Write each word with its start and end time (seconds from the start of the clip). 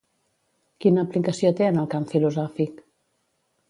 Quina 0.85 1.03
aplicació 1.09 1.53
té 1.61 1.69
en 1.69 1.79
el 1.85 1.93
camp 1.95 2.11
filosòfic? 2.17 2.85